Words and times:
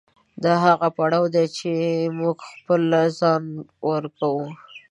دا 0.43 0.53
هغه 0.65 0.87
پړاو 0.97 1.25
دی 1.35 1.45
چې 1.57 1.71
موږ 2.19 2.37
خپل 2.51 2.81
ځان 3.19 3.43
ورکوو. 3.89 4.47